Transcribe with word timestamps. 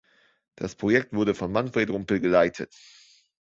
Das 0.55 0.73
Projekt 0.73 1.13
wurde 1.13 1.35
von 1.35 1.51
Manfred 1.51 1.91
Rumpel 1.91 2.19
geleitet. 2.19 2.73